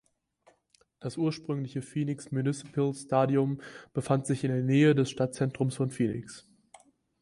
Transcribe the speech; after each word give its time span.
Das 0.99 1.15
ursprüngliche 1.15 1.83
Phoenix 1.83 2.31
Municipal 2.31 2.91
Stadium 2.95 3.61
befand 3.93 4.25
sich 4.25 4.43
in 4.43 4.49
der 4.51 4.63
Nähe 4.63 4.95
des 4.95 5.11
Stadtzentrums 5.11 5.75
von 5.75 5.91
Phoenix. 5.91 6.49